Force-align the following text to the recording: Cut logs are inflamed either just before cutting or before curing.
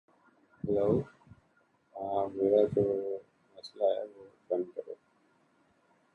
Cut 0.49 0.71
logs 0.73 1.09
are 1.95 2.23
inflamed 2.25 2.73
either 2.73 3.19
just 3.55 3.71
before 3.75 4.09
cutting 4.49 4.49
or 4.49 4.57
before 4.65 4.73
curing. 4.83 4.97